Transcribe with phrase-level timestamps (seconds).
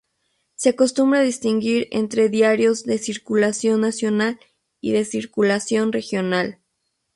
[0.55, 4.39] Se acostumbra a distinguir entre diarios de circulación nacional
[4.79, 6.57] y de circulación regional.